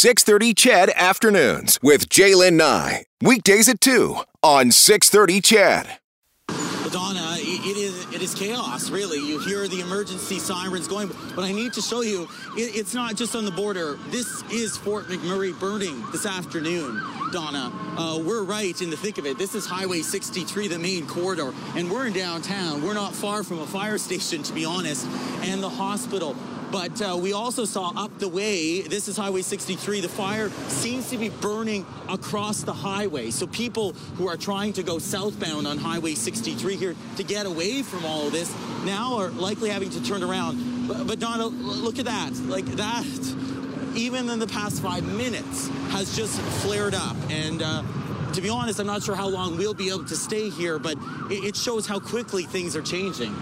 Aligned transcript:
630 0.00 0.54
CHED 0.54 0.90
Afternoons 0.96 1.78
with 1.82 2.08
Jaylen 2.08 2.54
Nye. 2.54 3.04
Weekdays 3.20 3.68
at 3.68 3.82
2 3.82 4.16
on 4.42 4.70
630 4.70 5.42
CHED. 5.42 5.98
Donna, 6.90 7.36
it 7.38 7.76
is 7.76 8.06
it 8.10 8.22
is 8.22 8.34
chaos. 8.34 8.88
Really, 8.88 9.18
you 9.18 9.38
hear 9.40 9.68
the 9.68 9.82
emergency 9.82 10.38
sirens 10.38 10.88
going, 10.88 11.10
but 11.36 11.44
I 11.44 11.52
need 11.52 11.74
to 11.74 11.82
show 11.82 12.00
you, 12.00 12.22
it, 12.56 12.74
it's 12.76 12.94
not 12.94 13.14
just 13.14 13.36
on 13.36 13.44
the 13.44 13.50
border. 13.50 13.98
This 14.08 14.42
is 14.50 14.74
Fort 14.78 15.04
McMurray 15.08 15.52
burning 15.60 16.02
this 16.12 16.24
afternoon. 16.24 17.02
Donna, 17.30 17.70
uh, 17.98 18.18
we're 18.24 18.42
right 18.42 18.80
in 18.80 18.88
the 18.88 18.96
thick 18.96 19.18
of 19.18 19.26
it. 19.26 19.36
This 19.36 19.54
is 19.54 19.66
Highway 19.66 20.00
63, 20.00 20.68
the 20.68 20.78
main 20.78 21.06
corridor, 21.06 21.52
and 21.76 21.90
we're 21.90 22.06
in 22.06 22.14
downtown. 22.14 22.82
We're 22.82 22.94
not 22.94 23.14
far 23.14 23.42
from 23.42 23.58
a 23.58 23.66
fire 23.66 23.98
station, 24.08 24.42
to 24.44 24.54
be 24.54 24.64
honest, 24.64 25.06
and 25.42 25.62
the 25.62 25.68
hospital. 25.68 26.34
But 26.70 27.02
uh, 27.02 27.18
we 27.20 27.32
also 27.32 27.64
saw 27.64 27.92
up 27.96 28.18
the 28.18 28.28
way, 28.28 28.82
this 28.82 29.08
is 29.08 29.16
Highway 29.16 29.42
63, 29.42 30.00
the 30.00 30.08
fire 30.08 30.50
seems 30.68 31.10
to 31.10 31.18
be 31.18 31.28
burning 31.28 31.84
across 32.08 32.62
the 32.62 32.72
highway. 32.72 33.30
So 33.30 33.46
people 33.48 33.92
who 34.16 34.28
are 34.28 34.36
trying 34.36 34.72
to 34.74 34.82
go 34.82 34.98
southbound 34.98 35.66
on 35.66 35.78
Highway 35.78 36.14
63 36.14 36.76
here 36.76 36.94
to 37.16 37.24
get 37.24 37.46
away 37.46 37.82
from 37.82 38.04
all 38.04 38.26
of 38.26 38.32
this 38.32 38.54
now 38.84 39.16
are 39.16 39.30
likely 39.30 39.70
having 39.70 39.90
to 39.90 40.02
turn 40.02 40.22
around. 40.22 40.86
But, 40.86 41.06
but 41.06 41.18
Donna, 41.18 41.46
look 41.46 41.98
at 41.98 42.04
that. 42.04 42.34
Like 42.46 42.66
that, 42.76 43.34
even 43.96 44.30
in 44.30 44.38
the 44.38 44.46
past 44.46 44.80
five 44.80 45.04
minutes, 45.04 45.68
has 45.90 46.16
just 46.16 46.40
flared 46.62 46.94
up. 46.94 47.16
And 47.30 47.62
uh, 47.62 47.82
to 48.34 48.40
be 48.40 48.48
honest, 48.48 48.78
I'm 48.78 48.86
not 48.86 49.02
sure 49.02 49.16
how 49.16 49.28
long 49.28 49.58
we'll 49.58 49.74
be 49.74 49.88
able 49.88 50.04
to 50.04 50.16
stay 50.16 50.50
here, 50.50 50.78
but 50.78 50.96
it, 51.30 51.44
it 51.44 51.56
shows 51.56 51.88
how 51.88 51.98
quickly 51.98 52.44
things 52.44 52.76
are 52.76 52.82
changing. 52.82 53.34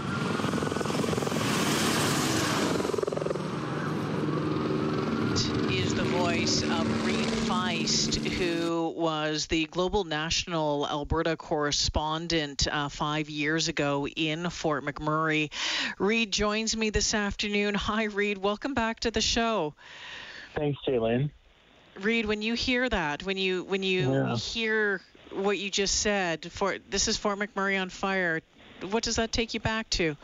is 5.71 5.95
the 5.95 6.05
voice 6.39 6.63
of 6.63 7.05
Reid 7.05 7.27
Fiest, 7.49 8.15
who 8.15 8.95
was 8.97 9.49
the 9.49 9.65
global 9.67 10.05
national 10.05 10.87
Alberta 10.87 11.37
correspondent 11.37 12.69
uh, 12.71 12.89
five 12.89 13.29
years 13.29 13.67
ago 13.67 14.07
in 14.07 14.49
Fort 14.49 14.85
McMurray. 14.85 15.51
Reid 15.99 16.31
joins 16.31 16.77
me 16.77 16.91
this 16.91 17.13
afternoon. 17.13 17.75
Hi, 17.75 18.05
Reid. 18.05 18.39
Welcome 18.39 18.73
back 18.75 19.01
to 19.01 19.11
the 19.11 19.21
show. 19.21 19.75
Thanks, 20.55 20.79
Jaylen. 20.87 21.31
Reid, 22.01 22.25
when 22.27 22.41
you 22.41 22.55
hear 22.55 22.89
that, 22.89 23.25
when 23.25 23.37
you 23.37 23.65
when 23.65 23.83
you 23.83 24.13
Yeah. 24.13 24.37
hear 24.37 25.01
what 25.33 25.59
you 25.59 25.71
just 25.71 25.97
said, 25.97 26.53
for 26.53 26.79
this 26.89 27.09
is 27.09 27.17
Fort 27.17 27.41
McMurray 27.41 27.81
on 27.81 27.89
fire. 27.89 28.43
What 28.89 29.03
does 29.03 29.17
that 29.17 29.33
take 29.33 29.55
you 29.55 29.61
back 29.61 29.91
to? 29.91 30.17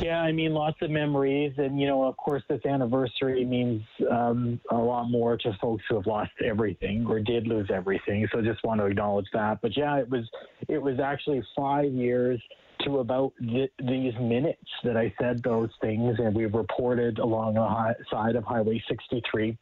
Yeah, 0.00 0.20
I 0.20 0.30
mean, 0.30 0.54
lots 0.54 0.80
of 0.80 0.90
memories. 0.90 1.54
And, 1.56 1.80
you 1.80 1.86
know, 1.86 2.04
of 2.04 2.16
course, 2.16 2.42
this 2.48 2.64
anniversary 2.64 3.44
means 3.44 3.82
um, 4.10 4.60
a 4.70 4.76
lot 4.76 5.10
more 5.10 5.36
to 5.36 5.58
folks 5.60 5.82
who 5.88 5.96
have 5.96 6.06
lost 6.06 6.30
everything 6.44 7.04
or 7.06 7.18
did 7.18 7.48
lose 7.48 7.68
everything. 7.72 8.26
So 8.32 8.38
I 8.38 8.42
just 8.42 8.62
want 8.62 8.80
to 8.80 8.86
acknowledge 8.86 9.26
that. 9.32 9.60
But 9.60 9.76
yeah, 9.76 9.96
it 9.98 10.08
was, 10.08 10.24
it 10.68 10.78
was 10.78 11.00
actually 11.00 11.42
five 11.56 11.92
years 11.92 12.40
to 12.84 12.98
about 12.98 13.32
th- 13.40 13.72
these 13.80 14.14
minutes 14.20 14.62
that 14.84 14.96
I 14.96 15.12
said 15.20 15.42
those 15.42 15.70
things. 15.80 16.16
And 16.18 16.32
we 16.32 16.46
reported 16.46 17.18
along 17.18 17.54
the 17.54 17.66
hi- 17.66 17.96
side 18.08 18.36
of 18.36 18.44
Highway 18.44 18.82
63. 18.88 19.58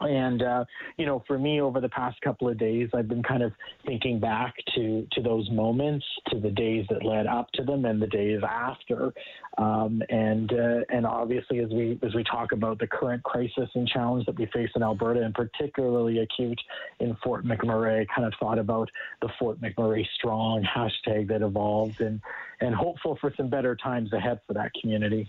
And 0.00 0.42
uh, 0.42 0.64
you 0.96 1.06
know, 1.06 1.22
for 1.26 1.38
me, 1.38 1.60
over 1.60 1.80
the 1.80 1.88
past 1.88 2.20
couple 2.20 2.48
of 2.48 2.58
days, 2.58 2.88
I've 2.94 3.08
been 3.08 3.22
kind 3.22 3.42
of 3.42 3.52
thinking 3.86 4.18
back 4.20 4.54
to 4.74 5.06
to 5.12 5.22
those 5.22 5.48
moments, 5.50 6.04
to 6.30 6.40
the 6.40 6.50
days 6.50 6.86
that 6.90 7.04
led 7.04 7.26
up 7.26 7.50
to 7.54 7.64
them, 7.64 7.84
and 7.84 8.00
the 8.02 8.06
days 8.06 8.40
after. 8.42 9.12
Um, 9.56 10.02
and 10.08 10.52
uh, 10.52 10.80
and 10.88 11.06
obviously, 11.06 11.60
as 11.60 11.70
we 11.70 11.98
as 12.02 12.14
we 12.14 12.24
talk 12.24 12.52
about 12.52 12.78
the 12.78 12.86
current 12.86 13.22
crisis 13.22 13.68
and 13.74 13.86
challenge 13.86 14.26
that 14.26 14.38
we 14.38 14.46
face 14.46 14.70
in 14.74 14.82
Alberta, 14.82 15.22
and 15.22 15.34
particularly 15.34 16.18
acute 16.18 16.60
in 17.00 17.16
Fort 17.22 17.44
McMurray, 17.44 18.06
kind 18.14 18.26
of 18.26 18.34
thought 18.40 18.58
about 18.58 18.90
the 19.22 19.28
Fort 19.38 19.60
McMurray 19.60 20.04
Strong 20.16 20.64
hashtag 20.64 21.28
that 21.28 21.42
evolved, 21.42 22.00
and 22.00 22.20
and 22.60 22.74
hopeful 22.74 23.16
for 23.20 23.32
some 23.36 23.48
better 23.48 23.76
times 23.76 24.12
ahead 24.12 24.40
for 24.46 24.54
that 24.54 24.72
community. 24.80 25.28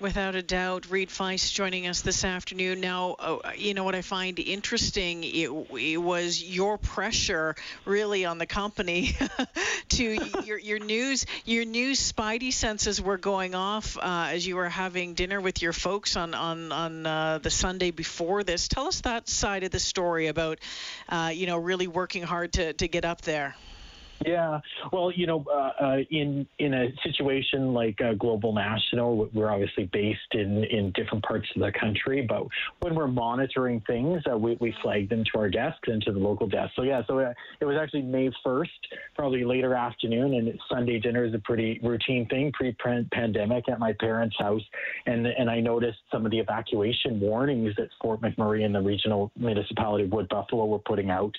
Without 0.00 0.36
a 0.36 0.42
doubt, 0.42 0.88
Reid 0.90 1.08
Fiest 1.08 1.52
joining 1.52 1.88
us 1.88 2.02
this 2.02 2.24
afternoon. 2.24 2.80
Now, 2.80 3.16
uh, 3.18 3.50
you 3.56 3.74
know 3.74 3.82
what 3.82 3.96
I 3.96 4.02
find 4.02 4.38
interesting 4.38 5.24
it, 5.24 5.50
it 5.72 5.96
was 5.96 6.40
your 6.40 6.78
pressure 6.78 7.56
really 7.84 8.24
on 8.24 8.38
the 8.38 8.46
company 8.46 9.16
to 9.88 10.18
your, 10.44 10.58
your 10.58 10.78
news. 10.78 11.26
Your 11.44 11.64
news 11.64 12.12
spidey 12.12 12.52
senses 12.52 13.02
were 13.02 13.18
going 13.18 13.56
off 13.56 13.96
uh, 13.96 14.28
as 14.30 14.46
you 14.46 14.54
were 14.54 14.68
having 14.68 15.14
dinner 15.14 15.40
with 15.40 15.62
your 15.62 15.72
folks 15.72 16.16
on 16.16 16.32
on 16.32 16.70
on 16.70 17.04
uh, 17.04 17.38
the 17.38 17.50
Sunday 17.50 17.90
before 17.90 18.44
this. 18.44 18.68
Tell 18.68 18.86
us 18.86 19.00
that 19.00 19.28
side 19.28 19.64
of 19.64 19.72
the 19.72 19.80
story 19.80 20.28
about, 20.28 20.60
uh, 21.08 21.32
you 21.34 21.46
know, 21.48 21.58
really 21.58 21.88
working 21.88 22.22
hard 22.22 22.52
to 22.52 22.72
to 22.74 22.86
get 22.86 23.04
up 23.04 23.22
there. 23.22 23.56
Yeah, 24.26 24.60
well, 24.92 25.12
you 25.12 25.26
know, 25.26 25.44
uh, 25.48 25.84
uh, 25.84 25.96
in 26.10 26.46
in 26.58 26.74
a 26.74 26.88
situation 27.04 27.72
like 27.72 28.00
uh, 28.00 28.14
Global 28.14 28.52
National, 28.52 29.28
we're 29.32 29.50
obviously 29.50 29.84
based 29.92 30.18
in 30.32 30.64
in 30.64 30.90
different 30.92 31.24
parts 31.24 31.46
of 31.54 31.62
the 31.62 31.72
country, 31.78 32.26
but 32.28 32.46
when 32.80 32.94
we're 32.94 33.06
monitoring 33.06 33.80
things, 33.86 34.22
uh, 34.30 34.36
we 34.36 34.56
we 34.60 34.74
flag 34.82 35.08
them 35.08 35.24
to 35.32 35.38
our 35.38 35.48
desks 35.48 35.86
and 35.86 36.02
to 36.02 36.12
the 36.12 36.18
local 36.18 36.48
desk. 36.48 36.72
So 36.74 36.82
yeah, 36.82 37.02
so 37.06 37.20
uh, 37.20 37.32
it 37.60 37.64
was 37.64 37.76
actually 37.80 38.02
May 38.02 38.30
first, 38.42 38.72
probably 39.14 39.44
later 39.44 39.74
afternoon, 39.74 40.34
and 40.34 40.58
Sunday 40.68 40.98
dinner 40.98 41.24
is 41.24 41.34
a 41.34 41.38
pretty 41.38 41.78
routine 41.82 42.26
thing 42.26 42.50
pre-pandemic 42.52 43.68
at 43.68 43.78
my 43.78 43.92
parents' 44.00 44.36
house, 44.38 44.62
and 45.06 45.26
and 45.26 45.48
I 45.48 45.60
noticed 45.60 45.98
some 46.10 46.24
of 46.24 46.32
the 46.32 46.38
evacuation 46.38 47.20
warnings 47.20 47.74
that 47.76 47.88
Fort 48.02 48.20
McMurray 48.20 48.64
and 48.64 48.74
the 48.74 48.80
regional 48.80 49.30
municipality 49.36 50.04
of 50.04 50.10
Wood 50.10 50.28
Buffalo 50.28 50.66
were 50.66 50.80
putting 50.80 51.10
out. 51.10 51.36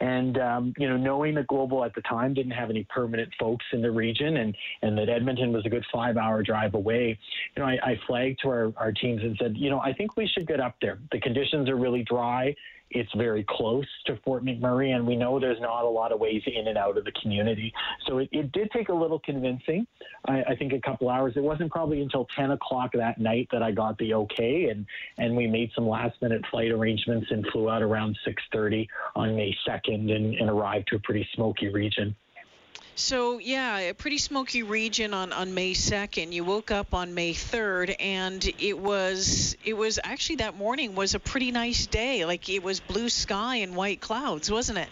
And 0.00 0.38
um, 0.38 0.72
you 0.78 0.88
know, 0.88 0.96
knowing 0.96 1.34
that 1.34 1.46
Global 1.46 1.84
at 1.84 1.94
the 1.94 2.00
time 2.02 2.32
didn't 2.32 2.52
have 2.52 2.70
any 2.70 2.84
permanent 2.84 3.30
folks 3.38 3.64
in 3.72 3.82
the 3.82 3.90
region, 3.90 4.38
and 4.38 4.56
and 4.82 4.96
that 4.96 5.08
Edmonton 5.08 5.52
was 5.52 5.66
a 5.66 5.68
good 5.68 5.84
five-hour 5.92 6.42
drive 6.42 6.74
away, 6.74 7.18
you 7.56 7.62
know, 7.62 7.68
I, 7.68 7.78
I 7.82 8.00
flagged 8.06 8.40
to 8.42 8.48
our, 8.48 8.72
our 8.76 8.92
teams 8.92 9.22
and 9.22 9.36
said, 9.40 9.56
you 9.56 9.68
know, 9.68 9.80
I 9.80 9.92
think 9.92 10.16
we 10.16 10.26
should 10.26 10.46
get 10.46 10.60
up 10.60 10.76
there. 10.80 10.98
The 11.12 11.20
conditions 11.20 11.68
are 11.68 11.76
really 11.76 12.02
dry. 12.02 12.54
It's 12.90 13.12
very 13.14 13.44
close 13.48 13.86
to 14.06 14.16
Fort 14.24 14.44
McMurray, 14.44 14.94
and 14.94 15.06
we 15.06 15.16
know 15.16 15.38
there's 15.38 15.60
not 15.60 15.84
a 15.84 15.88
lot 15.88 16.12
of 16.12 16.18
ways 16.18 16.42
in 16.46 16.66
and 16.66 16.76
out 16.76 16.98
of 16.98 17.04
the 17.04 17.12
community. 17.22 17.72
So 18.06 18.18
it, 18.18 18.28
it 18.32 18.50
did 18.52 18.70
take 18.72 18.88
a 18.88 18.94
little 18.94 19.20
convincing. 19.20 19.86
I, 20.26 20.42
I 20.42 20.56
think 20.56 20.72
a 20.72 20.80
couple 20.80 21.08
hours. 21.08 21.34
It 21.36 21.42
wasn't 21.42 21.70
probably 21.70 22.02
until 22.02 22.26
10 22.36 22.50
o'clock 22.50 22.92
that 22.94 23.18
night 23.18 23.48
that 23.52 23.62
I 23.62 23.70
got 23.70 23.96
the 23.98 24.14
okay, 24.14 24.70
and 24.70 24.86
and 25.18 25.36
we 25.36 25.46
made 25.46 25.70
some 25.74 25.88
last 25.88 26.20
minute 26.20 26.44
flight 26.50 26.72
arrangements 26.72 27.28
and 27.30 27.46
flew 27.52 27.70
out 27.70 27.82
around 27.82 28.18
6:30 28.26 28.88
on 29.14 29.36
May 29.36 29.56
2nd 29.66 30.14
and, 30.14 30.34
and 30.34 30.50
arrived 30.50 30.88
to 30.88 30.96
a 30.96 31.00
pretty 31.00 31.28
smoky 31.34 31.68
region. 31.68 32.16
So 33.00 33.38
yeah, 33.38 33.78
a 33.78 33.94
pretty 33.94 34.18
smoky 34.18 34.62
region 34.62 35.14
on, 35.14 35.32
on 35.32 35.54
May 35.54 35.72
2nd. 35.72 36.32
You 36.32 36.44
woke 36.44 36.70
up 36.70 36.92
on 36.92 37.14
May 37.14 37.32
3rd, 37.32 37.96
and 37.98 38.44
it 38.58 38.78
was 38.78 39.56
it 39.64 39.72
was 39.72 39.98
actually 40.04 40.36
that 40.36 40.56
morning 40.56 40.94
was 40.94 41.14
a 41.14 41.18
pretty 41.18 41.50
nice 41.50 41.86
day. 41.86 42.26
Like 42.26 42.50
it 42.50 42.62
was 42.62 42.78
blue 42.78 43.08
sky 43.08 43.56
and 43.56 43.74
white 43.74 44.02
clouds, 44.02 44.50
wasn't 44.50 44.78
it? 44.78 44.88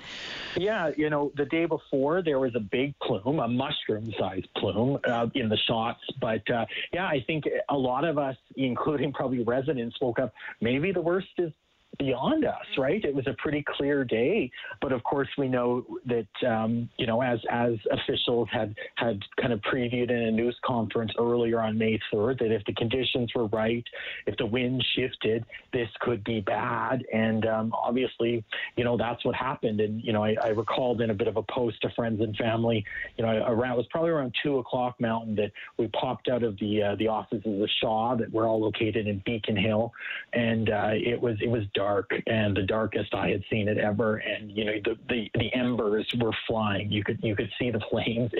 Yeah, 0.57 0.91
you 0.97 1.11
know, 1.11 1.33
the 1.37 1.45
day 1.45 1.67
before 1.67 2.23
there 2.23 2.39
was 2.39 2.55
a 2.55 2.61
big 2.61 2.99
plume, 3.01 3.41
a 3.41 3.47
mushroom-sized 3.47 4.49
plume 4.57 4.99
uh, 5.07 5.27
in 5.35 5.51
the 5.51 5.59
shots. 5.69 6.01
But 6.19 6.51
uh, 6.51 6.65
yeah, 6.95 7.07
I 7.07 7.23
think 7.27 7.45
a 7.69 7.77
lot 7.77 8.05
of 8.05 8.17
us, 8.17 8.37
including 8.57 9.13
probably 9.13 9.45
residents, 9.45 9.97
woke 10.01 10.19
up. 10.19 10.33
Maybe 10.63 10.93
the 10.93 11.03
worst 11.03 11.29
is 11.37 11.53
beyond 11.99 12.45
us, 12.45 12.65
right? 12.77 13.05
It 13.05 13.15
was 13.15 13.27
a 13.27 13.35
pretty 13.39 13.65
clear 13.77 14.05
day, 14.05 14.51
but 14.81 14.93
of 14.93 15.03
course 15.03 15.29
we 15.37 15.49
know 15.49 15.85
that 16.07 16.49
um, 16.49 16.89
you 16.97 17.07
know 17.07 17.21
as 17.23 17.41
as 17.51 17.75
officials 17.91 18.49
had 18.53 18.75
had 18.95 19.21
kind 19.41 19.53
of 19.53 19.61
previewed 19.63 20.11
in 20.11 20.17
a 20.17 20.31
news 20.31 20.57
conference 20.65 21.13
earlier 21.19 21.61
on 21.61 21.77
May 21.77 21.99
3rd 22.13 22.39
that 22.39 22.53
if 22.53 22.65
the 22.67 22.75
conditions 22.75 23.33
were 23.35 23.47
right, 23.47 23.85
if 24.27 24.37
the 24.37 24.47
wind 24.47 24.85
shifted, 24.95 25.45
this 25.73 25.89
could 26.01 26.23
be 26.23 26.41
bad, 26.41 27.05
and 27.13 27.47
um, 27.47 27.73
obviously 27.75 28.45
you 28.77 28.85
know 28.85 28.97
that's 28.97 29.25
what 29.25 29.35
happened. 29.35 29.81
And 29.81 30.03
you 30.03 30.13
know 30.13 30.23
I, 30.23 30.37
I 30.43 30.49
recalled 30.49 31.01
in 31.01 31.11
a 31.11 31.15
bit 31.15 31.27
of 31.27 31.37
a 31.37 31.43
post 31.43 31.83
to 31.83 31.91
friends 31.91 32.21
and 32.21 32.37
family, 32.37 32.85
you 33.17 33.25
know 33.27 33.45
around 33.47 33.73
it 33.73 33.79
was 33.79 33.87
probably 33.91 34.11
around 34.11 34.35
two 34.43 34.59
o'clock 34.59 35.01
Mountain 35.01 35.35
that 35.37 35.51
we 35.79 35.89
popped 35.89 36.29
out 36.29 36.45
of 36.45 36.57
the 36.61 36.83
uh, 36.83 36.95
the 36.97 37.09
offices 37.09 37.61
of 37.61 37.69
Shaw 37.81 38.15
that 38.17 38.31
we're 38.31 38.47
all 38.47 38.61
located 38.61 39.09
in 39.09 39.21
Beacon 39.27 39.57
Hill, 39.57 39.93
and 40.33 40.71
uh, 40.71 40.91
it 40.93 41.21
was 41.21 41.37
it 41.43 41.49
was 41.49 41.65
dark 41.75 41.88
and 42.27 42.57
the 42.57 42.63
darkest 42.63 43.15
I 43.15 43.29
had 43.29 43.43
seen 43.51 43.69
it 43.69 43.79
ever. 43.79 44.17
And 44.17 44.51
you 44.51 44.65
know 44.65 44.73
the, 44.85 44.97
the 45.09 45.31
the 45.35 45.53
embers 45.55 46.07
were 46.21 46.33
flying. 46.47 46.91
You 46.91 47.05
could 47.05 47.19
you 47.23 47.35
could 47.35 47.51
see 47.59 47.71
the 47.71 47.81
flames 47.91 48.31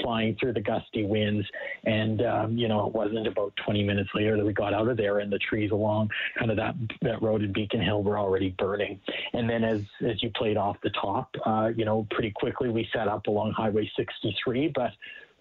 flying 0.00 0.36
through 0.36 0.54
the 0.54 0.60
gusty 0.60 1.04
winds. 1.04 1.46
And 1.84 2.22
um, 2.22 2.56
you 2.56 2.68
know 2.68 2.86
it 2.86 2.94
wasn't 2.94 3.26
about 3.26 3.52
20 3.64 3.84
minutes 3.84 4.10
later 4.14 4.36
that 4.36 4.44
we 4.44 4.52
got 4.52 4.74
out 4.74 4.88
of 4.88 4.96
there, 4.96 5.18
and 5.18 5.32
the 5.32 5.38
trees 5.38 5.70
along 5.70 6.10
kind 6.38 6.50
of 6.50 6.56
that 6.56 6.74
that 7.02 7.22
road 7.22 7.42
in 7.42 7.52
Beacon 7.52 7.80
Hill 7.80 8.02
were 8.02 8.18
already 8.18 8.54
burning. 8.58 9.00
And 9.32 9.48
then 9.48 9.64
as 9.64 9.82
as 10.06 10.22
you 10.22 10.30
played 10.36 10.56
off 10.56 10.76
the 10.82 10.90
top, 10.90 11.34
uh, 11.44 11.70
you 11.74 11.84
know 11.84 12.06
pretty 12.10 12.30
quickly 12.30 12.68
we 12.68 12.88
set 12.92 13.08
up 13.08 13.26
along 13.26 13.52
Highway 13.52 13.90
63, 13.96 14.72
but 14.74 14.92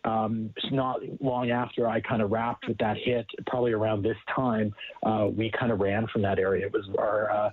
um, 0.05 0.53
not 0.71 0.99
long 1.21 1.51
after 1.51 1.87
I 1.87 2.01
kind 2.01 2.21
of 2.21 2.31
wrapped 2.31 2.67
with 2.67 2.77
that 2.79 2.97
hit, 2.97 3.25
probably 3.47 3.71
around 3.71 4.03
this 4.03 4.17
time, 4.35 4.73
uh, 5.05 5.27
we 5.35 5.51
kind 5.57 5.71
of 5.71 5.79
ran 5.79 6.07
from 6.07 6.21
that 6.23 6.39
area. 6.39 6.65
It 6.65 6.73
was 6.73 6.89
our 6.97 7.31
uh, 7.31 7.49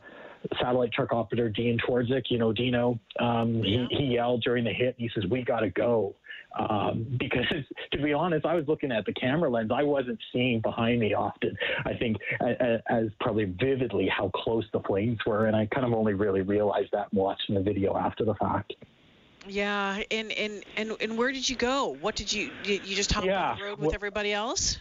satellite 0.61 0.93
truck 0.93 1.13
operator 1.13 1.49
Dean 1.49 1.79
Twardzik, 1.87 2.25
you 2.29 2.39
know 2.39 2.53
Dino. 2.53 2.99
Um, 3.19 3.63
he, 3.63 3.87
he 3.91 4.05
yelled 4.15 4.43
during 4.43 4.65
the 4.65 4.73
hit. 4.73 4.95
He 4.99 5.11
says, 5.15 5.25
"We 5.31 5.43
got 5.43 5.61
to 5.61 5.71
go." 5.71 6.15
Um, 6.59 7.07
because 7.21 7.47
to 7.93 8.03
be 8.03 8.13
honest, 8.13 8.45
I 8.45 8.55
was 8.55 8.65
looking 8.67 8.91
at 8.91 9.05
the 9.07 9.13
camera 9.13 9.51
lens. 9.51 9.71
I 9.75 9.83
wasn't 9.83 10.19
seeing 10.33 10.61
behind 10.61 11.01
me 11.01 11.15
often. 11.15 11.57
I 11.85 11.95
think 11.95 12.17
as, 12.41 12.81
as 12.89 13.05
probably 13.21 13.45
vividly 13.45 14.09
how 14.09 14.31
close 14.35 14.65
the 14.73 14.81
flames 14.81 15.19
were, 15.27 15.47
and 15.47 15.57
I 15.57 15.67
kind 15.67 15.87
of 15.87 15.93
only 15.93 16.15
really 16.15 16.43
realized 16.43 16.91
that 16.93 17.13
watching 17.13 17.55
the 17.55 17.63
video 17.63 17.97
after 17.97 18.25
the 18.25 18.35
fact. 18.35 18.73
Yeah, 19.47 20.03
and 20.11 20.33
and 20.33 20.65
and 20.77 20.97
and 21.01 21.19
where 21.19 21.33
did 21.33 21.49
you 21.49 21.57
go? 21.57 21.89
What 21.89 22.15
did 22.15 22.33
you 22.33 22.51
you 22.63 22.95
just 22.97 23.13
hop 23.13 23.25
yeah. 23.25 23.53
on 23.53 23.59
the 23.59 23.65
road 23.65 23.81
with 23.81 23.89
well, 23.89 23.95
everybody 23.95 24.33
else? 24.33 24.79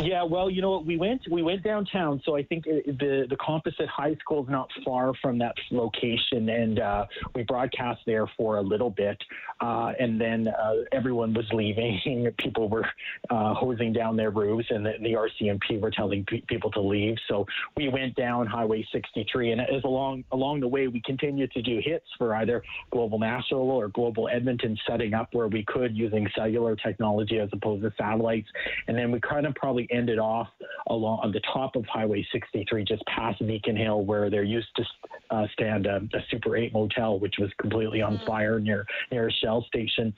Yeah, 0.00 0.22
well, 0.22 0.48
you 0.48 0.62
know 0.62 0.70
what? 0.70 0.86
We 0.86 0.96
went 0.96 1.20
we 1.30 1.42
went 1.42 1.62
downtown, 1.62 2.22
so 2.24 2.34
I 2.34 2.42
think 2.42 2.64
the 2.64 3.26
the 3.28 3.36
Composite 3.36 3.88
High 3.88 4.14
School 4.16 4.42
is 4.42 4.48
not 4.48 4.70
far 4.84 5.12
from 5.20 5.38
that 5.38 5.54
location, 5.70 6.48
and 6.48 6.80
uh, 6.80 7.06
we 7.34 7.42
broadcast 7.42 8.00
there 8.06 8.26
for 8.38 8.56
a 8.56 8.62
little 8.62 8.88
bit, 8.88 9.22
uh, 9.60 9.92
and 10.00 10.18
then 10.18 10.48
uh, 10.48 10.74
everyone 10.92 11.34
was 11.34 11.44
leaving. 11.52 12.26
people 12.38 12.70
were 12.70 12.86
uh, 13.28 13.52
hosing 13.52 13.92
down 13.92 14.16
their 14.16 14.30
roofs, 14.30 14.66
and 14.70 14.86
the, 14.86 14.94
the 15.02 15.12
RCMP 15.12 15.78
were 15.78 15.90
telling 15.90 16.24
pe- 16.24 16.40
people 16.40 16.70
to 16.70 16.80
leave. 16.80 17.16
So 17.28 17.46
we 17.76 17.88
went 17.88 18.14
down 18.14 18.46
Highway 18.46 18.86
63, 18.92 19.52
and 19.52 19.60
as 19.60 19.84
along 19.84 20.24
along 20.32 20.60
the 20.60 20.68
way, 20.68 20.88
we 20.88 21.02
continued 21.02 21.52
to 21.52 21.60
do 21.60 21.80
hits 21.84 22.06
for 22.16 22.34
either 22.36 22.62
Global 22.90 23.18
National 23.18 23.70
or 23.70 23.88
Global 23.88 24.28
Edmonton, 24.32 24.78
setting 24.88 25.12
up 25.12 25.28
where 25.32 25.48
we 25.48 25.64
could 25.64 25.94
using 25.94 26.26
cellular 26.34 26.76
technology 26.76 27.38
as 27.38 27.50
opposed 27.52 27.82
to 27.82 27.92
satellites, 27.98 28.48
and 28.88 28.96
then 28.96 29.12
we 29.12 29.20
kind 29.20 29.46
of 29.46 29.54
probably 29.54 29.81
actually 29.82 29.96
ended 29.96 30.18
off 30.18 30.48
along 30.88 31.20
on 31.22 31.32
the 31.32 31.40
top 31.52 31.76
of 31.76 31.84
Highway 31.86 32.26
63, 32.32 32.84
just 32.84 33.04
past 33.06 33.44
Beacon 33.46 33.76
Hill, 33.76 34.04
where 34.04 34.30
there 34.30 34.42
used 34.42 34.68
to 34.76 34.84
uh, 35.30 35.46
stand 35.52 35.86
a, 35.86 35.96
a, 35.96 36.20
Super 36.30 36.56
8 36.56 36.72
motel, 36.72 37.18
which 37.18 37.34
was 37.38 37.50
completely 37.60 38.02
on 38.02 38.16
mm-hmm. 38.16 38.26
fire 38.26 38.60
near 38.60 38.86
near 39.10 39.28
a 39.28 39.32
Shell 39.32 39.64
station 39.68 40.14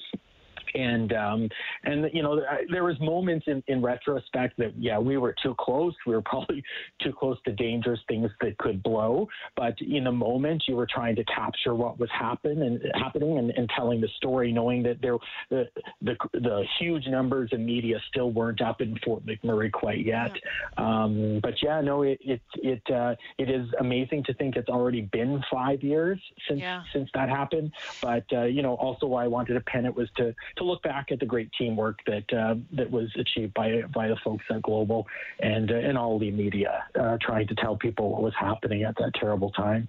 and 0.75 1.12
um, 1.12 1.49
and 1.85 2.11
you 2.12 2.23
know 2.23 2.41
there 2.71 2.85
was 2.85 2.99
moments 3.00 3.47
in, 3.47 3.62
in 3.69 3.82
retrospect 3.82 4.56
that 4.59 4.73
yeah 4.76 4.99
we 4.99 5.17
were 5.17 5.35
too 5.43 5.55
close 5.59 5.94
we 6.06 6.15
were 6.15 6.23
probably 6.35 6.62
too 7.03 7.12
close 7.12 7.38
to 7.44 7.53
dangerous 7.53 8.00
things 8.09 8.31
that 8.41 8.56
could 8.59 8.82
blow 8.82 9.29
but 9.56 9.75
in 9.81 10.05
the 10.05 10.12
moment 10.12 10.62
you 10.67 10.76
were 10.76 10.87
trying 10.87 11.15
to 11.17 11.25
capture 11.25 11.75
what 11.75 11.99
was 11.99 12.11
happen 12.11 12.62
and 12.62 12.81
happening 12.94 13.38
and, 13.38 13.50
and 13.53 13.69
telling 13.71 14.00
the 14.00 14.09
story 14.17 14.53
knowing 14.53 14.82
that 14.82 15.00
there 15.00 15.17
the, 15.50 15.69
the 16.03 16.17
the 16.32 16.65
huge 16.79 17.06
numbers 17.06 17.50
of 17.53 17.61
media 17.61 17.99
still 18.09 18.31
weren't 18.31 18.61
up 18.61 18.81
in 18.81 18.99
Fort 19.05 19.25
McMurray 19.27 19.70
quite 19.70 20.05
yet 20.05 20.32
yeah. 20.79 21.03
Um, 21.05 21.41
but 21.43 21.55
yeah 21.62 21.81
no 21.81 22.03
it 22.03 22.19
it 22.20 22.41
it, 22.56 22.82
uh, 22.91 23.15
it 23.38 23.50
is 23.50 23.67
amazing 23.81 24.25
to 24.25 24.35
think 24.35 24.56
it's 24.56 24.69
already 24.69 25.03
been 25.03 25.43
five 25.50 25.82
years 25.82 26.20
since 26.49 26.61
yeah. 26.61 26.82
since 26.93 27.09
that 27.15 27.29
happened 27.29 27.73
but 28.03 28.25
uh, 28.32 28.44
you 28.44 28.62
know 28.62 28.75
also 28.75 29.06
why 29.06 29.25
I 29.25 29.29
wanted 29.29 29.55
to 29.55 29.61
pen 29.61 29.87
it 29.87 29.94
was 29.94 30.09
to 30.17 30.35
to 30.56 30.64
look 30.65 30.83
back 30.83 31.13
at 31.13 31.21
the 31.21 31.27
great 31.27 31.51
teamwork 31.59 31.99
that 32.07 32.33
uh, 32.33 32.55
that 32.73 32.91
was 32.91 33.11
achieved 33.17 33.55
by 33.55 33.83
by 33.95 34.09
the 34.09 34.17
folks 34.25 34.45
at 34.51 34.63
Global 34.63 35.07
and 35.41 35.71
uh, 35.71 35.75
and 35.75 35.97
all 35.97 36.19
the 36.19 36.31
media 36.31 36.85
uh, 36.99 37.19
trying 37.21 37.47
to 37.49 37.55
tell 37.55 37.77
people 37.77 38.11
what 38.11 38.23
was 38.23 38.35
happening 38.39 38.83
at 38.83 38.97
that 38.97 39.13
terrible 39.15 39.51
time 39.51 39.89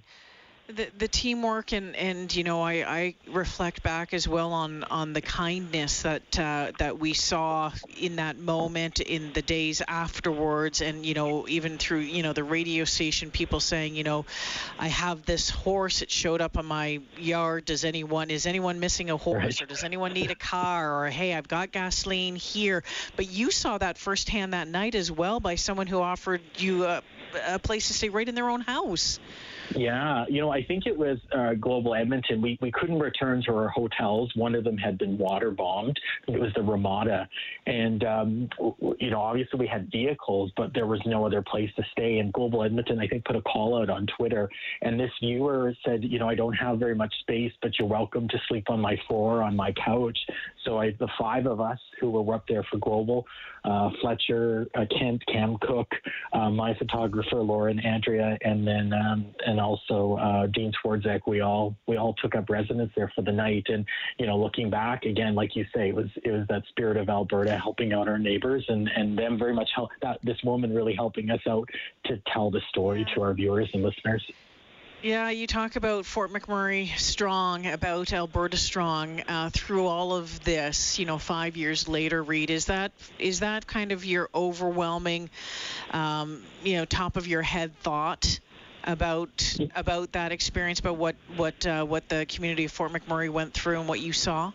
the 0.68 0.88
the 0.98 1.08
teamwork 1.08 1.74
and 1.74 1.96
and 1.96 2.36
you 2.36 2.44
know 2.44 2.62
I, 2.62 2.74
I 2.74 3.16
reflect 3.28 3.84
back 3.84 4.14
as 4.14 4.28
well 4.28 4.52
on 4.52 4.84
on 4.86 5.14
the 5.14 5.22
kindness 5.22 6.02
that 6.02 6.40
uh, 6.40 6.72
that 6.80 6.98
we 6.98 7.14
saw 7.14 7.72
in 8.00 8.16
that 8.16 8.38
moment 8.38 9.00
in 9.00 9.32
the 9.34 9.44
days 9.44 9.84
afterwards 9.88 10.82
and 10.82 11.06
you 11.06 11.14
know 11.14 11.48
even 11.48 11.78
through 11.78 12.00
you 12.00 12.24
know 12.24 12.34
the 12.34 12.44
radio 12.44 12.84
station 12.84 13.30
people 13.30 13.60
saying 13.60 13.96
you 13.96 14.04
know 14.04 14.26
I 14.80 14.88
have 14.88 15.26
this 15.26 15.52
horse 15.52 16.02
it 16.02 16.10
showed 16.10 16.42
up 16.42 16.58
on 16.58 16.66
my 16.66 17.00
yard 17.18 17.66
does 17.66 17.86
anyone 17.86 18.32
is 18.32 18.48
anyone 18.48 18.80
missing 18.80 19.12
a 19.12 19.18
horse 19.18 19.44
right. 19.44 19.62
or 19.62 19.66
does 19.68 19.84
anyone 19.84 20.14
need 20.14 20.32
a 20.32 20.36
car 20.36 21.06
or 21.06 21.10
hey 21.10 21.36
I've 21.36 21.48
got 21.48 21.72
gasoline 21.72 22.36
here 22.36 22.84
but 23.16 23.28
you 23.30 23.52
saw 23.52 23.78
that 23.78 24.00
firsthand 24.00 24.54
that 24.54 24.68
night 24.68 24.96
as 24.96 25.12
well 25.12 25.40
by 25.40 25.56
someone 25.56 25.86
who 25.86 26.02
offered 26.02 26.42
you 26.58 26.86
a, 26.86 27.04
a 27.48 27.60
place 27.60 27.88
to 27.88 27.94
stay 27.94 28.10
right 28.10 28.28
in 28.28 28.34
their 28.34 28.50
own 28.50 28.62
house. 28.62 29.20
Yeah, 29.74 30.26
you 30.30 30.42
know, 30.42 30.52
I 30.52 30.64
think 30.64 30.86
it 30.86 30.98
was 30.98 31.18
uh, 31.36 31.54
Global 31.54 31.96
Edmonton. 31.96 32.42
We, 32.42 32.58
we 32.62 32.72
couldn't 32.72 33.00
return 33.00 33.42
to 33.46 33.56
our 33.56 33.70
hotels. 33.70 34.32
One 34.36 34.56
of 34.56 34.64
them 34.64 34.78
had 34.78 34.98
been 34.98 35.18
water 35.18 35.52
bombed. 35.52 36.00
It 36.28 36.40
was 36.40 36.52
the 36.56 36.62
Ramada. 36.62 37.28
And, 37.66 38.04
um, 38.04 38.50
you 39.00 39.10
know, 39.10 39.22
obviously 39.22 39.60
we 39.60 39.68
had 39.68 39.92
vehicles, 39.92 40.52
but 40.56 40.74
there 40.74 40.88
was 40.88 41.02
no 41.06 41.26
other 41.26 41.42
place 41.42 41.70
to 41.78 41.84
stay. 41.92 42.20
And 42.20 42.32
Global 42.32 42.64
Edmonton, 42.64 43.00
I 43.00 43.08
think, 43.08 43.26
put 43.26 43.36
a 43.36 43.42
call 43.42 43.82
out 43.82 43.90
on 43.90 44.08
Twitter. 44.18 44.50
And 44.82 45.00
this 45.00 45.12
viewer 45.22 45.74
said, 45.84 46.04
you 46.04 46.20
know, 46.20 46.30
I 46.30 46.36
don't 46.36 46.54
have 46.54 46.80
very 46.80 46.96
much 46.96 47.14
space, 47.22 47.52
but 47.62 47.78
you're 47.80 47.88
welcome 47.88 48.28
to 48.28 48.38
sleep 48.48 48.70
on 48.70 48.80
my 48.80 48.98
floor, 49.08 49.42
on 49.42 49.56
my 49.56 49.74
couch. 49.74 50.18
So 50.64 50.80
I, 50.80 50.92
the 51.00 51.10
five 51.20 51.46
of 51.46 51.60
us 51.60 51.80
who 52.00 52.12
were 52.12 52.36
up 52.36 52.46
there 52.48 52.64
for 52.72 52.78
Global, 52.78 53.26
uh, 53.64 53.90
Fletcher, 54.02 54.68
uh, 54.76 54.86
Kent, 54.98 55.24
Cam 55.28 55.58
Cook, 55.62 55.88
uh, 56.34 56.50
my 56.50 56.76
photographer, 56.76 57.38
Lauren, 57.38 57.80
Andrea, 57.80 58.38
and 58.42 58.68
then, 58.68 58.94
um, 58.94 59.26
and 59.46 59.55
and 59.56 59.62
also 59.62 60.18
uh, 60.18 60.48
Dean 60.48 60.74
Twardzik, 60.74 61.22
we 61.28 61.40
all 61.40 61.78
we 61.88 61.96
all 61.96 62.14
took 62.16 62.36
up 62.36 62.50
residence 62.50 62.92
there 62.94 63.10
for 63.16 63.22
the 63.22 63.32
night. 63.32 63.64
And 63.70 63.86
you 64.20 64.28
know, 64.28 64.38
looking 64.38 64.70
back 64.70 65.06
again, 65.06 65.34
like 65.34 65.56
you 65.56 65.66
say, 65.74 65.88
it 65.88 65.96
was 65.96 66.10
it 66.26 66.32
was 66.32 66.46
that 66.50 66.64
spirit 66.68 66.98
of 66.98 67.08
Alberta 67.08 67.58
helping 67.58 67.94
out 67.94 68.10
our 68.10 68.20
neighbors, 68.20 68.66
and 68.68 68.90
and 68.94 69.18
them 69.18 69.40
very 69.40 69.54
much 69.54 69.70
help 69.74 69.92
that 70.02 70.20
this 70.24 70.38
woman 70.44 70.76
really 70.76 70.94
helping 70.94 71.30
us 71.30 71.40
out 71.48 71.70
to 72.08 72.22
tell 72.34 72.52
the 72.52 72.60
story 72.68 73.06
to 73.16 73.22
our 73.22 73.34
viewers 73.34 73.70
and 73.74 73.82
listeners. 73.82 74.30
Yeah, 75.02 75.30
you 75.30 75.48
talk 75.48 75.78
about 75.78 76.06
Fort 76.06 76.32
McMurray 76.34 76.98
strong, 76.98 77.66
about 77.66 78.12
Alberta 78.12 78.58
strong 78.58 79.22
uh, 79.22 79.52
through 79.54 79.86
all 79.86 80.16
of 80.16 80.44
this. 80.44 81.00
You 81.00 81.06
know, 81.06 81.18
five 81.18 81.56
years 81.56 81.88
later, 81.88 82.22
Reid, 82.22 82.50
is 82.50 82.66
that 82.66 82.92
is 83.20 83.40
that 83.40 83.68
kind 83.68 83.94
of 83.94 84.04
your 84.04 84.30
overwhelming, 84.36 85.30
um, 85.92 86.44
you 86.62 86.76
know, 86.76 86.84
top 86.84 87.16
of 87.16 87.26
your 87.26 87.42
head 87.42 87.74
thought 87.80 88.40
about 88.86 89.58
about 89.76 90.12
that 90.14 90.32
experience, 90.32 90.80
about 90.80 90.98
what 90.98 91.16
what 91.36 91.66
uh, 91.66 91.84
what 91.84 92.08
the 92.10 92.26
community 92.28 92.66
of 92.66 92.72
Fort 92.72 92.92
McMurray 92.92 93.30
went 93.30 93.54
through 93.54 93.80
and 93.80 93.90
what 93.90 94.00
you 94.00 94.14
saw? 94.14 94.52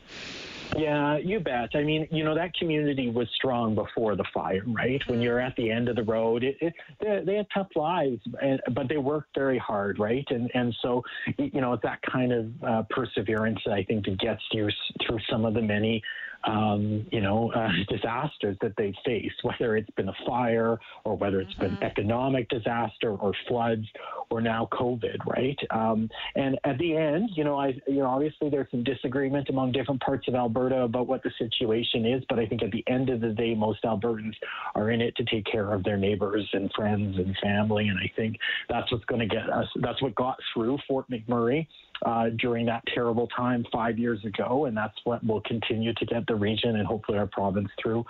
Yeah, 0.77 1.19
you 1.19 1.41
bet. 1.41 1.71
I 1.75 1.83
mean, 1.83 2.07
you 2.13 2.23
know, 2.23 2.35
that 2.35 2.55
community 2.55 3.11
was 3.11 3.29
strong 3.35 3.75
before 3.75 4.15
the 4.15 4.25
fire, 4.33 4.63
right? 4.67 5.03
When 5.09 5.21
you're 5.21 5.41
at 5.41 5.57
the 5.57 5.71
end 5.71 5.89
of 5.89 5.97
the 5.97 6.05
road, 6.05 6.45
it, 6.45 6.57
it, 6.61 6.73
they, 7.01 7.23
they 7.27 7.35
had 7.37 7.47
tough 7.53 7.69
lives, 7.75 8.21
and, 8.41 8.61
but 8.73 8.89
they 8.89 8.97
worked 8.97 9.35
very 9.35 9.59
hard, 9.59 9.99
right? 9.99 10.25
And 10.31 10.51
and 10.55 10.75
so, 10.81 11.03
you 11.39 11.61
know, 11.61 11.73
it's 11.73 11.83
that 11.83 12.01
kind 12.03 12.33
of 12.33 12.47
uh, 12.63 12.83
perseverance 12.91 13.61
I 13.71 13.83
think 13.83 14.05
that 14.05 14.19
gets 14.21 14.43
you 14.53 14.69
through 15.07 15.19
some 15.29 15.45
of 15.45 15.55
the 15.55 15.63
many 15.63 16.03
um, 16.45 17.07
you 17.11 17.21
know, 17.21 17.53
uh, 17.53 17.69
disasters 17.89 18.57
that 18.61 18.73
they've 18.77 18.95
faced, 19.05 19.37
whether 19.43 19.77
it's 19.77 19.91
been 19.91 20.09
a 20.09 20.15
fire 20.27 20.79
or 21.05 21.17
whether 21.17 21.41
it's 21.41 21.53
mm-hmm. 21.55 21.75
been 21.75 21.83
economic 21.83 22.49
disaster 22.49 23.15
or 23.17 23.33
floods 23.49 23.87
or 24.31 24.41
now 24.41 24.69
COVID, 24.73 25.19
right? 25.27 25.59
Um, 25.71 26.09
and 26.37 26.59
at 26.65 26.79
the 26.79 26.97
end, 26.97 27.31
you 27.35 27.45
know, 27.45 27.59
I, 27.59 27.75
you 27.87 27.97
know, 27.97 28.07
obviously 28.07 28.49
there's 28.49 28.71
some 28.71 28.85
disagreement 28.85 29.49
among 29.49 29.73
different 29.73 30.01
parts 30.01 30.29
of 30.29 30.35
Alberta 30.35 30.83
about 30.83 31.07
what 31.07 31.23
the 31.23 31.33
situation 31.39 32.07
is, 32.07 32.23
but 32.29 32.39
I 32.39 32.47
think 32.47 32.63
at 32.63 32.71
the 32.71 32.85
end 32.87 33.11
of 33.11 33.21
the 33.21 33.31
day, 33.31 33.55
most 33.55 33.83
Albertans 33.83 34.35
are 34.75 34.91
in 34.91 35.01
it 35.01 35.17
to 35.17 35.25
take 35.25 35.47
care 35.47 35.73
of 35.73 35.83
their 35.83 35.97
neighbors 35.97 36.49
and 36.53 36.71
friends 36.77 37.17
and 37.19 37.37
family, 37.43 37.89
and 37.89 37.99
I 37.99 38.11
think 38.17 38.37
that's 38.69 38.91
what's 38.93 39.05
going 39.07 39.21
to 39.21 39.35
get 39.35 39.51
us. 39.51 39.67
That's 39.77 40.01
what 40.01 40.15
got 40.15 40.39
through 40.55 40.79
Fort 40.87 41.11
McMurray 41.11 41.67
uh, 42.07 42.31
during 42.39 42.67
that 42.67 42.83
terrible 42.95 43.27
time 43.29 43.65
five 43.73 43.99
years 43.99 44.25
ago, 44.25 44.67
and 44.67 44.77
that's 44.77 44.97
what 45.05 45.25
will 45.25 45.43
continue 45.43 45.93
to 45.95 46.07
get 46.07 46.27
the 46.27 46.35
region 46.35 46.77
and 46.77 46.87
hopefully 46.87 47.19
our 47.19 47.27
province 47.27 47.69
through 47.81 48.05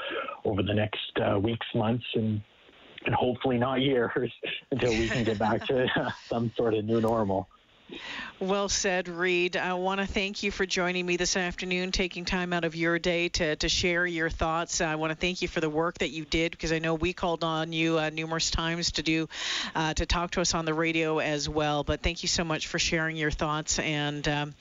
over 0.44 0.62
the 0.62 0.74
next 0.74 1.10
uh, 1.20 1.38
weeks, 1.38 1.66
months, 1.74 2.04
and 2.14 2.40
and 3.06 3.14
hopefully 3.14 3.56
not 3.56 3.80
years 3.80 4.30
until 4.70 4.90
we 4.90 5.08
can 5.08 5.24
get 5.24 5.38
back 5.38 5.66
to 5.66 5.88
some 6.28 6.52
sort 6.56 6.74
of 6.74 6.84
new 6.84 7.00
normal. 7.00 7.48
Well 8.38 8.68
said, 8.68 9.08
Reid. 9.08 9.56
I 9.56 9.74
want 9.74 10.00
to 10.00 10.06
thank 10.06 10.42
you 10.42 10.50
for 10.50 10.64
joining 10.64 11.04
me 11.04 11.16
this 11.16 11.36
afternoon, 11.36 11.92
taking 11.92 12.24
time 12.24 12.52
out 12.52 12.64
of 12.64 12.74
your 12.74 12.98
day 12.98 13.28
to, 13.30 13.56
to 13.56 13.68
share 13.68 14.06
your 14.06 14.30
thoughts. 14.30 14.80
I 14.80 14.94
want 14.94 15.10
to 15.10 15.16
thank 15.16 15.42
you 15.42 15.48
for 15.48 15.60
the 15.60 15.68
work 15.68 15.98
that 15.98 16.08
you 16.08 16.24
did 16.24 16.52
because 16.52 16.72
I 16.72 16.78
know 16.78 16.94
we 16.94 17.12
called 17.12 17.44
on 17.44 17.72
you 17.72 17.98
uh, 17.98 18.10
numerous 18.10 18.50
times 18.50 18.92
to 18.92 19.02
do 19.02 19.28
uh, 19.74 19.94
to 19.94 20.06
talk 20.06 20.30
to 20.32 20.40
us 20.40 20.54
on 20.54 20.64
the 20.64 20.74
radio 20.74 21.18
as 21.18 21.48
well. 21.48 21.84
But 21.84 22.00
thank 22.00 22.22
you 22.22 22.28
so 22.28 22.44
much 22.44 22.66
for 22.68 22.78
sharing 22.78 23.16
your 23.16 23.30
thoughts 23.30 23.78
and. 23.78 24.26
Um, 24.26 24.54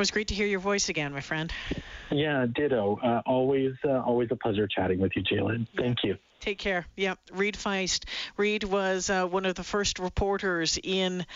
was 0.00 0.10
great 0.10 0.28
to 0.28 0.34
hear 0.34 0.46
your 0.46 0.60
voice 0.60 0.88
again, 0.88 1.12
my 1.12 1.20
friend. 1.20 1.52
Yeah, 2.10 2.46
ditto. 2.46 2.98
Uh, 3.02 3.20
always, 3.26 3.74
uh, 3.84 4.00
always 4.00 4.28
a 4.30 4.36
pleasure 4.36 4.66
chatting 4.66 4.98
with 4.98 5.12
you, 5.14 5.22
Jaylen. 5.22 5.66
Thank 5.76 5.98
you. 6.02 6.16
Take 6.40 6.56
care. 6.56 6.86
Yep, 6.96 7.18
Reid 7.34 7.54
Fiest. 7.54 8.06
Reid 8.38 8.64
was 8.64 9.10
uh, 9.10 9.26
one 9.26 9.44
of 9.44 9.56
the 9.56 9.62
first 9.62 9.98
reporters 9.98 10.78
in 10.82 11.26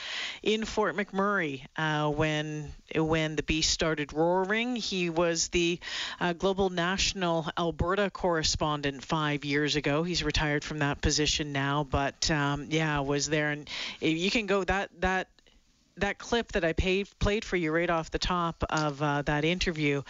in 0.42 0.64
Fort 0.64 0.96
McMurray 0.96 1.66
uh, 1.76 2.08
when 2.08 2.72
when 2.94 3.36
the 3.36 3.42
beast 3.42 3.70
started 3.70 4.14
roaring. 4.14 4.76
He 4.76 5.10
was 5.10 5.48
the 5.48 5.78
uh, 6.18 6.32
global 6.32 6.70
national 6.70 7.46
Alberta 7.58 8.08
correspondent 8.08 9.04
five 9.04 9.44
years 9.44 9.76
ago. 9.76 10.04
He's 10.04 10.24
retired 10.24 10.64
from 10.64 10.78
that 10.78 11.02
position 11.02 11.52
now, 11.52 11.84
but 11.84 12.30
um, 12.30 12.68
yeah, 12.70 13.00
was 13.00 13.28
there. 13.28 13.50
And 13.50 13.68
you 14.00 14.30
can 14.30 14.46
go 14.46 14.64
that 14.64 14.88
that 15.02 15.28
that 15.98 16.18
clip 16.18 16.52
that 16.52 16.64
I 16.64 16.72
paid, 16.72 17.08
played 17.18 17.44
for 17.44 17.56
you 17.56 17.72
right 17.72 17.90
off 17.90 18.10
the 18.10 18.18
top 18.18 18.64
of 18.68 19.02
uh, 19.02 19.22
that 19.22 19.44
interview, 19.44 20.02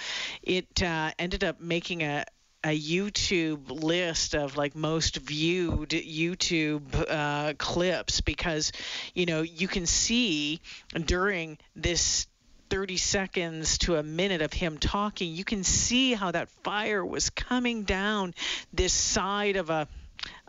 it 0.43 0.83
uh, 0.83 1.11
ended 1.19 1.45
up 1.45 1.61
making 1.61 2.03
a, 2.03 2.25
a 2.63 2.79
YouTube 2.79 3.71
list 3.71 4.35
of 4.35 4.57
like 4.57 4.75
most 4.75 5.17
viewed 5.17 5.91
YouTube 5.91 7.05
uh, 7.09 7.53
clips 7.59 8.23
because 8.23 8.73
you 9.15 9.27
know 9.27 9.43
you 9.43 9.69
can 9.69 9.85
see 9.85 10.61
during 11.05 11.59
this 11.77 12.27
30 12.71 12.97
seconds 12.97 13.79
to 13.79 13.97
a 13.97 14.03
minute 14.03 14.41
of 14.41 14.53
him 14.53 14.79
talking, 14.79 15.35
you 15.35 15.45
can 15.45 15.63
see 15.63 16.15
how 16.15 16.31
that 16.31 16.49
fire 16.65 17.05
was 17.05 17.31
coming 17.31 17.83
down 17.83 18.35
this 18.73 18.93
side 18.93 19.57
of 19.57 19.69
a 19.71 19.87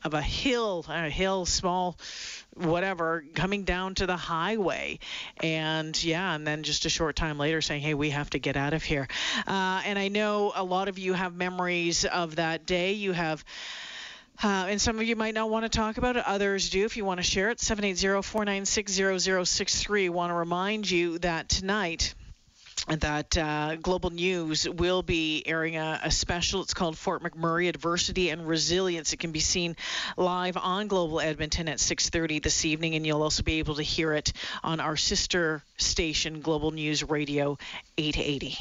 of 0.05 0.13
a 0.13 0.21
hill, 0.21 0.85
a 0.87 1.09
hill, 1.09 1.45
small, 1.47 1.97
whatever, 2.53 3.25
coming 3.33 3.63
down 3.63 3.95
to 3.95 4.05
the 4.05 4.15
highway. 4.15 4.99
And 5.41 6.01
yeah, 6.03 6.35
and 6.35 6.45
then 6.45 6.61
just 6.63 6.85
a 6.85 6.89
short 6.89 7.15
time 7.15 7.39
later 7.39 7.61
saying, 7.61 7.81
hey, 7.81 7.95
we 7.95 8.11
have 8.11 8.29
to 8.29 8.39
get 8.39 8.55
out 8.55 8.73
of 8.73 8.83
here. 8.83 9.07
Uh, 9.47 9.81
and 9.83 9.97
I 9.97 10.09
know 10.09 10.51
a 10.55 10.63
lot 10.63 10.87
of 10.87 10.99
you 10.99 11.13
have 11.13 11.35
memories 11.35 12.05
of 12.05 12.35
that 12.35 12.67
day. 12.67 12.93
You 12.93 13.13
have. 13.13 13.43
Uh, 14.43 14.67
and 14.69 14.81
some 14.81 14.99
of 14.99 15.03
you 15.03 15.15
might 15.15 15.33
not 15.33 15.49
want 15.49 15.63
to 15.63 15.69
talk 15.69 15.97
about 15.97 16.17
it. 16.17 16.27
Others 16.27 16.69
do. 16.69 16.83
If 16.83 16.97
you 16.97 17.05
want 17.05 17.19
to 17.19 17.23
share 17.23 17.51
it, 17.51 17.59
780-496-0063. 17.59 20.09
Want 20.09 20.29
to 20.29 20.35
remind 20.35 20.91
you 20.91 21.19
that 21.19 21.47
tonight 21.47 22.13
that 22.87 23.37
uh, 23.37 23.75
Global 23.75 24.11
News 24.11 24.67
will 24.69 25.01
be 25.01 25.43
airing 25.45 25.77
a, 25.77 25.99
a, 26.03 26.11
special. 26.11 26.61
It's 26.61 26.73
called 26.73 26.97
Fort 26.97 27.23
McMurray 27.23 27.67
Adversity 27.67 28.29
and 28.29 28.47
Resilience. 28.47 29.13
It 29.13 29.17
can 29.17 29.31
be 29.31 29.39
seen 29.39 29.75
live 30.17 30.57
on 30.57 30.87
Global 30.87 31.19
Edmonton 31.19 31.67
at 31.67 31.79
6:30 31.79 32.43
this 32.43 32.65
evening, 32.65 32.95
and 32.95 33.05
you'll 33.05 33.23
also 33.23 33.43
be 33.43 33.59
able 33.59 33.75
to 33.75 33.83
hear 33.83 34.13
it 34.13 34.33
on 34.63 34.79
our 34.79 34.97
sister 34.97 35.63
station, 35.77 36.41
Global 36.41 36.71
News 36.71 37.03
Radio 37.03 37.57
880. 37.97 38.57